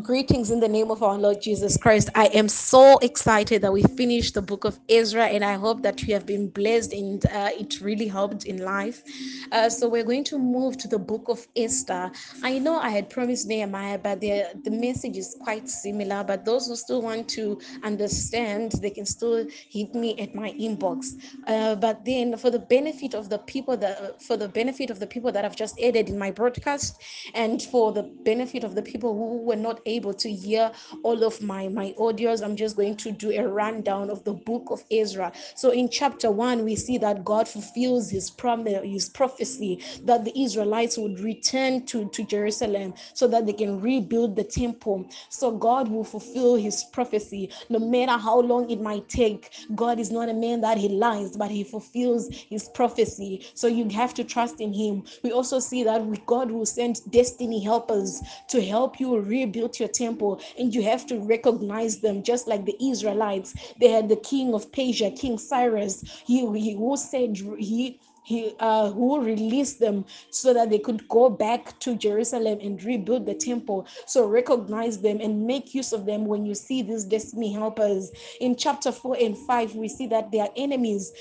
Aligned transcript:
Greetings 0.00 0.50
in 0.50 0.58
the 0.58 0.68
name 0.70 0.90
of 0.90 1.02
our 1.02 1.18
Lord 1.18 1.42
Jesus 1.42 1.76
Christ. 1.76 2.08
I 2.14 2.28
am 2.28 2.48
so 2.48 2.96
excited 3.00 3.60
that 3.60 3.74
we 3.74 3.82
finished 3.82 4.32
the 4.32 4.40
book 4.40 4.64
of 4.64 4.80
Ezra, 4.88 5.26
and 5.26 5.44
I 5.44 5.52
hope 5.52 5.82
that 5.82 6.02
you 6.02 6.14
have 6.14 6.24
been 6.24 6.48
blessed 6.48 6.94
and 6.94 7.22
uh, 7.26 7.50
it 7.52 7.78
really 7.82 8.08
helped 8.08 8.46
in 8.46 8.64
life. 8.64 9.02
Uh, 9.52 9.68
so, 9.68 9.90
we're 9.90 10.02
going 10.02 10.24
to 10.24 10.38
move 10.38 10.78
to 10.78 10.88
the 10.88 10.98
book 10.98 11.28
of 11.28 11.46
Esther. 11.56 12.10
I 12.42 12.58
know 12.58 12.78
I 12.78 12.88
had 12.88 13.10
promised 13.10 13.46
Nehemiah, 13.46 13.98
but 13.98 14.22
the, 14.22 14.46
the 14.64 14.70
message 14.70 15.18
is 15.18 15.36
quite 15.42 15.68
similar. 15.68 16.24
But 16.24 16.46
those 16.46 16.68
who 16.68 16.76
still 16.76 17.02
want 17.02 17.28
to 17.30 17.60
understand, 17.82 18.72
they 18.80 18.90
can 18.90 19.04
still 19.04 19.46
hit 19.68 19.94
me 19.94 20.18
at 20.18 20.34
my 20.34 20.52
inbox. 20.52 21.22
Uh, 21.46 21.74
but 21.74 22.02
then, 22.06 22.38
for 22.38 22.48
the 22.50 22.60
benefit 22.60 23.12
of 23.12 23.28
the 23.28 23.40
people 23.40 23.76
that, 23.76 24.22
for 24.22 24.38
the 24.38 24.48
benefit 24.48 24.88
of 24.88 25.00
the 25.00 25.06
people 25.06 25.30
that 25.32 25.44
I've 25.44 25.56
just 25.56 25.78
added 25.78 26.08
in 26.08 26.18
my 26.18 26.30
broadcast, 26.30 27.02
and 27.34 27.60
for 27.60 27.92
the 27.92 28.04
benefit 28.24 28.64
of 28.64 28.74
the 28.74 28.82
people 28.82 29.12
who 29.12 29.42
were 29.42 29.54
not 29.54 29.81
able 29.86 30.14
to 30.14 30.30
hear 30.30 30.72
all 31.02 31.22
of 31.24 31.40
my 31.42 31.68
my 31.68 31.94
audios. 31.98 32.42
I'm 32.42 32.56
just 32.56 32.76
going 32.76 32.96
to 32.96 33.12
do 33.12 33.30
a 33.32 33.46
rundown 33.46 34.10
of 34.10 34.24
the 34.24 34.32
book 34.32 34.70
of 34.70 34.82
ezra. 34.90 35.32
So 35.54 35.70
in 35.70 35.88
chapter 35.88 36.30
1 36.30 36.64
we 36.64 36.76
see 36.76 36.98
that 36.98 37.24
god 37.24 37.48
fulfills 37.48 38.10
his 38.10 38.30
promise 38.30 38.80
his 38.84 39.08
prophecy 39.08 39.80
that 40.04 40.24
the 40.24 40.32
israelites 40.40 40.98
would 40.98 41.20
return 41.20 41.84
to 41.86 42.08
to 42.10 42.24
jerusalem 42.24 42.94
so 43.14 43.26
that 43.28 43.46
they 43.46 43.52
can 43.52 43.80
rebuild 43.80 44.36
the 44.36 44.44
temple. 44.44 45.08
So 45.30 45.50
god 45.50 45.88
will 45.88 46.04
fulfill 46.04 46.56
his 46.56 46.84
prophecy. 46.92 47.50
No 47.68 47.78
matter 47.78 48.18
how 48.18 48.40
long 48.40 48.70
it 48.70 48.80
might 48.80 49.08
take 49.08 49.50
god 49.74 49.98
is 49.98 50.10
not 50.10 50.28
a 50.28 50.34
man 50.34 50.60
that 50.60 50.78
he 50.78 50.88
lies 50.88 51.36
but 51.36 51.50
he 51.50 51.64
fulfills 51.64 52.28
his 52.32 52.68
prophecy. 52.68 53.46
So 53.54 53.66
you 53.66 53.88
have 53.90 54.14
to 54.14 54.24
trust 54.24 54.60
in 54.60 54.72
him. 54.72 55.04
We 55.22 55.32
also 55.32 55.58
see 55.58 55.82
that 55.84 56.26
god 56.26 56.50
will 56.50 56.66
send 56.66 57.00
destiny 57.10 57.60
helpers 57.62 58.20
to 58.48 58.62
help 58.62 59.00
you 59.00 59.18
rebuild 59.18 59.71
built 59.72 59.80
your 59.80 60.08
temple 60.08 60.40
and 60.58 60.74
you 60.74 60.82
have 60.82 61.06
to 61.06 61.18
recognize 61.20 62.00
them 62.00 62.22
just 62.22 62.46
like 62.48 62.64
the 62.64 62.76
Israelites. 62.80 63.54
They 63.80 63.88
had 63.88 64.08
the 64.08 64.16
king 64.16 64.54
of 64.54 64.70
Persia, 64.72 65.10
King 65.10 65.38
Cyrus. 65.38 66.02
He, 66.26 66.40
he 66.58 66.74
who 66.74 66.96
said 66.96 67.36
he 67.58 68.00
he 68.24 68.54
uh, 68.60 68.88
who 68.92 69.20
released 69.20 69.80
them 69.80 70.04
so 70.30 70.54
that 70.54 70.70
they 70.70 70.78
could 70.78 71.08
go 71.08 71.28
back 71.28 71.76
to 71.80 71.96
Jerusalem 71.96 72.60
and 72.62 72.80
rebuild 72.84 73.26
the 73.26 73.34
temple. 73.34 73.88
So 74.06 74.28
recognize 74.28 75.00
them 75.00 75.20
and 75.20 75.44
make 75.44 75.74
use 75.74 75.92
of 75.92 76.06
them 76.06 76.26
when 76.26 76.46
you 76.46 76.54
see 76.54 76.82
these 76.82 77.04
destiny 77.04 77.52
helpers. 77.52 78.12
In 78.40 78.54
chapter 78.54 78.92
4 78.92 79.16
and 79.20 79.36
5, 79.36 79.74
we 79.74 79.88
see 79.88 80.06
that 80.06 80.30
they 80.30 80.38
are 80.38 80.50
enemies 80.56 81.12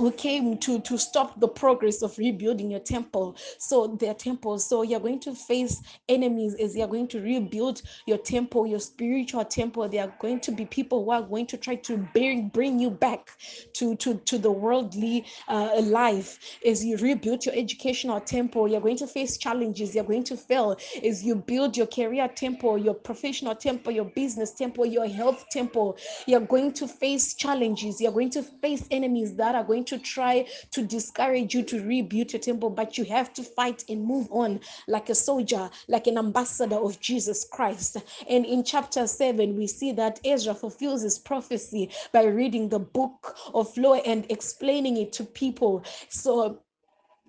who 0.00 0.10
came 0.10 0.56
to 0.56 0.80
to 0.80 0.96
stop 0.96 1.38
the 1.40 1.46
progress 1.46 2.00
of 2.00 2.16
rebuilding 2.16 2.70
your 2.70 2.80
temple. 2.80 3.36
So 3.58 3.86
their 3.86 4.14
temple. 4.14 4.58
so 4.58 4.80
you're 4.80 4.98
going 4.98 5.20
to 5.20 5.34
face 5.34 5.82
enemies 6.08 6.54
as 6.54 6.74
you're 6.74 6.88
going 6.88 7.08
to 7.08 7.20
rebuild 7.20 7.82
your 8.06 8.16
temple 8.16 8.66
your 8.66 8.80
spiritual 8.80 9.44
temple. 9.44 9.86
There 9.90 10.02
are 10.02 10.14
going 10.18 10.40
to 10.40 10.52
be 10.52 10.64
people 10.64 11.04
who 11.04 11.10
are 11.10 11.22
going 11.22 11.46
to 11.48 11.58
try 11.58 11.74
to 11.74 11.98
bring 12.14 12.48
bring 12.48 12.78
you 12.78 12.90
back 12.90 13.30
to 13.74 13.94
to 13.96 14.14
to 14.14 14.38
the 14.38 14.50
worldly 14.50 15.26
uh, 15.48 15.82
life. 15.82 16.38
As 16.66 16.82
you 16.82 16.96
rebuild 16.96 17.44
your 17.44 17.54
educational 17.54 18.20
temple 18.20 18.68
you're 18.68 18.80
going 18.80 18.96
to 18.96 19.06
face 19.06 19.36
challenges. 19.36 19.94
You're 19.94 20.04
going 20.04 20.24
to 20.24 20.36
fail. 20.36 20.76
As 21.04 21.22
you 21.22 21.34
build 21.34 21.76
your 21.76 21.86
career 21.86 22.26
temple 22.28 22.78
your 22.78 22.94
professional 22.94 23.54
temple 23.54 23.92
your 23.92 24.06
business 24.06 24.52
temple 24.52 24.86
your 24.86 25.06
health 25.06 25.44
temple 25.50 25.98
you're 26.26 26.40
going 26.40 26.72
to 26.72 26.88
face 26.88 27.34
challenges. 27.34 28.00
You're 28.00 28.12
going 28.12 28.30
to 28.30 28.42
face 28.42 28.86
enemies 28.90 29.34
that 29.34 29.54
are 29.54 29.64
going 29.64 29.84
to 29.84 29.89
try 29.98 30.46
to 30.72 30.82
discourage 30.82 31.54
you 31.54 31.62
to 31.64 31.82
rebuild 31.84 32.32
your 32.32 32.40
temple, 32.40 32.70
but 32.70 32.98
you 32.98 33.04
have 33.04 33.32
to 33.34 33.42
fight 33.42 33.84
and 33.88 34.04
move 34.04 34.28
on 34.30 34.60
like 34.88 35.08
a 35.08 35.14
soldier, 35.14 35.70
like 35.88 36.06
an 36.06 36.18
ambassador 36.18 36.76
of 36.76 37.00
Jesus 37.00 37.44
Christ. 37.44 37.96
And 38.28 38.44
in 38.44 38.64
chapter 38.64 39.06
7, 39.06 39.56
we 39.56 39.66
see 39.66 39.92
that 39.92 40.20
Ezra 40.24 40.54
fulfills 40.54 41.02
his 41.02 41.18
prophecy 41.18 41.90
by 42.12 42.24
reading 42.24 42.68
the 42.68 42.78
book 42.78 43.36
of 43.54 43.76
law 43.76 43.94
and 43.94 44.26
explaining 44.30 44.96
it 44.96 45.12
to 45.14 45.24
people. 45.24 45.84
So 46.08 46.60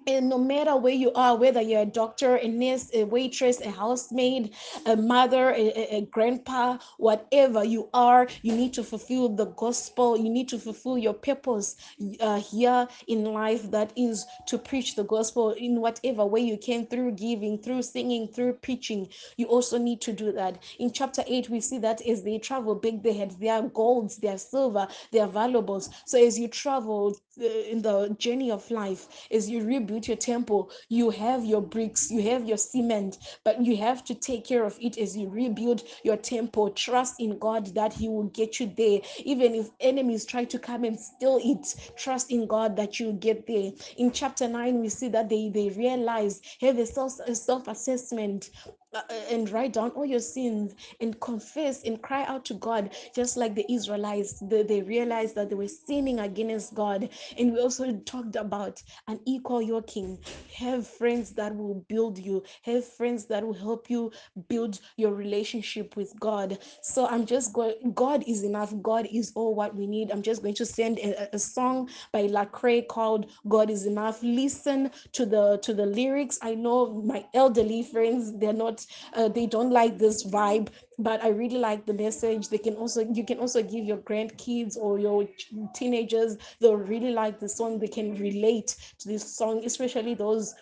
and 0.08 0.30
no 0.30 0.38
matter 0.38 0.76
where 0.76 0.94
you 0.94 1.12
are, 1.14 1.36
whether 1.36 1.62
you're 1.62 1.82
a 1.82 1.86
doctor, 1.86 2.36
a 2.36 2.48
nurse, 2.48 2.90
a 2.94 3.04
waitress, 3.04 3.62
a 3.62 3.70
housemaid, 3.70 4.54
a 4.86 4.96
mother, 4.96 5.52
a, 5.52 5.96
a, 5.96 6.02
grandpa, 6.12 6.78
whatever 6.98 7.64
you 7.64 7.90
are, 7.94 8.28
you 8.42 8.54
need 8.54 8.74
to 8.74 8.84
fulfill 8.84 9.30
the 9.30 9.46
gospel. 9.46 10.18
You 10.18 10.30
need 10.30 10.50
to 10.50 10.60
fulfill 10.60 10.98
your 10.98 11.14
purpose 11.14 11.76
uh, 12.20 12.40
here 12.40 12.88
in 13.08 13.26
life 13.26 13.70
that 13.72 13.92
is 13.96 14.26
to 14.48 14.58
preach 14.58 14.96
the 14.96 15.04
gospel 15.04 15.52
in 15.52 15.82
whatever 15.82 16.26
way 16.26 16.42
you 16.42 16.58
can 16.58 16.86
through 16.88 17.12
giving, 17.12 17.58
through 17.58 17.84
singing, 17.84 18.28
through 18.28 18.54
preaching. 18.54 19.08
You 19.38 19.48
also 19.48 19.78
need 19.78 20.02
to 20.02 20.14
do 20.14 20.32
that. 20.32 20.64
In 20.80 20.92
chapter 20.92 21.24
8, 21.28 21.50
we 21.50 21.62
see 21.62 21.78
that 21.80 22.02
as 22.08 22.24
they 22.24 22.40
travel 22.40 22.76
big, 22.76 23.04
they 23.04 23.14
had 23.14 23.40
their 23.40 23.62
golds, 23.62 24.18
their 24.18 24.38
silver, 24.38 24.88
their 25.12 25.28
valuables. 25.28 25.90
So 26.06 26.24
as 26.24 26.40
you 26.40 26.48
travel 26.48 27.16
in 27.38 27.82
the 27.82 28.16
journey 28.20 28.52
of 28.52 28.70
life, 28.70 29.28
as 29.32 29.50
you 29.50 29.64
rebuild 29.64 30.08
your 30.08 30.18
temple, 30.18 30.70
you 30.90 31.10
have 31.10 31.46
your 31.46 31.62
bricks, 31.62 32.12
you 32.12 32.22
have 32.24 32.46
your 32.46 32.58
cement, 32.58 33.18
but 33.44 33.64
you 33.66 33.78
have 33.78 34.04
to 34.06 34.16
take 34.16 34.46
care 34.46 34.66
of 34.66 34.78
it 34.82 34.98
as 34.98 35.16
you 35.16 35.30
rebuild 35.30 35.84
your 36.04 36.18
temple. 36.18 36.70
Trust 36.72 37.20
in 37.20 37.38
God 37.40 37.74
that 37.76 37.94
He 37.94 38.10
will 38.10 38.26
get 38.26 38.60
you 38.60 38.72
there. 38.76 39.00
Even 39.20 39.56
if 39.56 39.70
enemies 39.80 40.26
try 40.26 40.44
to 40.46 40.60
come 40.60 40.84
and 40.84 41.00
steal 41.00 41.40
it, 41.44 41.92
trust 41.96 42.32
in 42.32 42.48
God 42.48 42.76
that 42.76 43.00
you 43.00 43.14
get 43.14 43.48
there. 43.48 43.72
In 43.98 44.12
chapter 44.12 44.48
9, 44.48 44.80
we 44.80 44.90
see 44.90 45.08
that 45.10 45.30
they, 45.30 45.50
they 45.50 45.70
realize, 45.70 46.42
have 46.60 46.78
a 46.78 46.86
self, 46.86 47.14
self 47.34 47.68
assessment 47.68 48.50
uh, 48.94 49.02
uh, 49.10 49.14
and 49.30 49.50
write 49.50 49.74
down 49.74 49.92
all 49.92 50.06
your 50.06 50.20
sins 50.20 50.74
and 51.00 51.20
confess 51.22 51.84
and 51.84 52.02
cry 52.02 52.24
out 52.26 52.46
to 52.46 52.54
God, 52.56 52.94
just 53.16 53.38
like 53.38 53.56
the 53.56 53.72
Israelites. 53.72 54.40
They, 54.42 54.64
they 54.64 54.82
realized 54.82 55.36
that 55.36 55.50
they 55.50 55.56
were 55.56 55.68
sinning 55.68 56.20
against 56.20 56.74
God. 56.74 57.10
And 57.38 57.54
we 57.54 57.60
also 57.62 57.94
talked 58.06 58.36
about 58.36 58.82
an 59.08 59.20
equal 59.26 59.62
yoking. 59.62 60.20
Have 60.58 60.88
friends 60.88 61.32
that 61.36 61.56
will 61.56 61.86
build 61.88 62.18
you, 62.18 62.44
have 62.64 62.86
friends 62.86 63.26
that 63.28 63.46
will 63.46 63.54
help 63.54 63.90
you 63.90 64.12
build 64.50 64.80
your 64.98 65.14
relationship 65.14 65.96
with 65.96 66.14
God. 66.20 66.58
So 66.82 67.08
I'm 67.08 67.26
just 67.26 67.54
going, 67.54 67.94
God 67.94 68.24
is 68.28 68.44
enough. 68.44 68.74
God 68.82 69.08
is 69.12 69.32
all 69.36 69.56
what 69.56 69.76
we 69.76 69.88
need. 69.88 70.12
I'm 70.12 70.22
just 70.22 70.42
going 70.42 70.56
to 70.56 70.66
send 70.66 71.00
a, 71.00 71.34
a 71.36 71.40
song 71.40 71.90
by 72.12 72.24
Lecrae 72.24 72.88
called 72.88 73.28
God 73.48 73.70
is 73.70 73.86
Enough. 73.86 74.22
Listen 74.24 74.92
to 75.14 75.26
the 75.26 75.58
to 75.64 75.74
the 75.74 75.86
lyrics. 75.86 76.40
I 76.42 76.56
know 76.56 77.02
my 77.04 77.26
elderly 77.34 77.84
friends, 77.84 78.38
they're 78.38 78.54
not 78.54 78.81
uh, 79.14 79.28
they 79.28 79.46
don't 79.46 79.72
like 79.72 79.98
this 79.98 80.26
vibe 80.26 80.70
but 81.00 81.24
i 81.24 81.30
really 81.30 81.58
like 81.58 81.86
the 81.86 81.94
message. 81.94 82.50
They 82.50 82.58
can 82.58 82.76
also 82.76 83.02
you 83.02 83.26
can 83.26 83.40
also 83.40 83.62
give 83.64 83.86
your 83.86 83.98
grandkids 83.98 84.78
or 84.78 85.00
your 85.00 85.28
teenagers 85.74 86.38
they'll 86.60 86.76
really 86.76 87.12
like 87.12 87.40
the 87.40 87.50
song. 87.50 87.80
They 87.80 87.88
can 87.88 88.16
relate 88.16 88.76
to 89.00 89.08
this 89.08 89.24
song 89.36 89.64
especially 89.66 90.14
those 90.14 90.54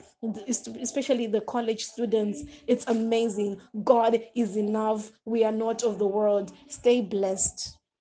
especially 0.81 1.27
the 1.27 1.41
college 1.41 1.85
students. 1.85 2.43
It's 2.67 2.85
amazing. 2.87 3.59
God 3.83 4.21
is 4.35 4.57
enough. 4.57 5.11
We 5.25 5.43
are 5.43 5.51
not 5.51 5.83
of 5.83 5.99
the 5.99 6.07
world. 6.07 6.51
Stay 6.67 7.01
blessed 7.01 7.78